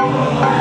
Bye. 0.00 0.59